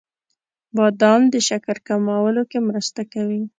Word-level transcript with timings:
•بادام 0.75 1.21
د 1.33 1.35
شکر 1.47 1.77
کمولو 1.87 2.43
کې 2.51 2.59
مرسته 2.69 3.01
کوي. 3.13 3.43